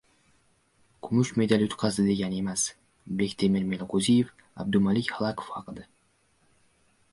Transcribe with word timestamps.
«Kumush 1.07 1.31
medal 1.41 1.63
yutqazdi 1.65 2.05
degani 2.07 2.39
emas»- 2.45 2.63
Bektemir 3.21 3.69
Meliqo‘ziyev 3.75 4.35
Abdumalik 4.65 5.15
Xalakov 5.19 5.55
haqida 5.59 5.89